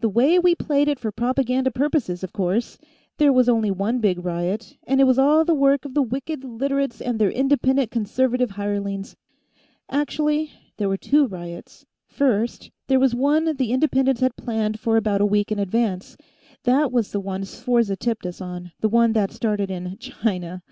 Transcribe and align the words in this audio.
"The 0.00 0.08
way 0.08 0.38
we 0.38 0.54
played 0.54 0.88
it 0.88 0.98
for 0.98 1.12
propaganda 1.12 1.70
purposes, 1.70 2.24
of 2.24 2.32
course, 2.32 2.78
there 3.18 3.30
was 3.34 3.50
only 3.50 3.70
one 3.70 3.98
big 3.98 4.24
riot, 4.24 4.78
and 4.86 4.98
it 4.98 5.04
was 5.04 5.18
all 5.18 5.44
the 5.44 5.52
work 5.52 5.84
of 5.84 5.92
the 5.92 6.00
wicked 6.00 6.42
Literates 6.42 7.02
and 7.02 7.18
their 7.18 7.30
Independent 7.30 7.90
Conservative 7.90 8.52
hirelings. 8.52 9.14
Actually, 9.90 10.52
there 10.78 10.88
were 10.88 10.96
two 10.96 11.26
riots. 11.26 11.84
First, 12.06 12.70
there 12.86 12.98
was 12.98 13.14
one 13.14 13.44
the 13.56 13.70
Independents 13.72 14.22
had 14.22 14.36
planned 14.36 14.80
for 14.80 14.96
about 14.96 15.20
a 15.20 15.26
week 15.26 15.52
in 15.52 15.58
advance; 15.58 16.16
that 16.64 16.90
was 16.90 17.12
the 17.12 17.20
one 17.20 17.44
Sforza 17.44 17.94
tipped 17.94 18.24
us 18.24 18.40
on, 18.40 18.72
the 18.80 18.88
one 18.88 19.12
that 19.12 19.32
started 19.32 19.70
in 19.70 19.98
China. 19.98 20.62